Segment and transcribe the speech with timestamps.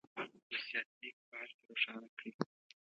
[0.51, 2.31] وصيت ليک به هر څه روښانه کړي.